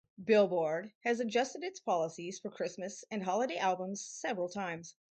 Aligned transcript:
"Billboard" 0.23 0.93
has 1.03 1.19
adjusted 1.19 1.61
its 1.63 1.79
policies 1.79 2.39
for 2.39 2.49
Christmas 2.49 3.05
and 3.11 3.21
holiday 3.23 3.57
albums 3.57 4.01
several 4.03 4.49
times. 4.49 4.95